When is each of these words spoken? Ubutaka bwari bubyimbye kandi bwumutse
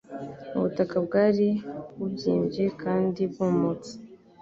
Ubutaka 0.55 0.95
bwari 1.05 1.47
bubyimbye 1.97 2.65
kandi 2.81 3.21
bwumutse 3.31 3.93